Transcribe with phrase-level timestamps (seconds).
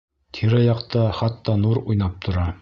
[0.37, 2.49] Тирә-яҡта хатта нур уйнап тора.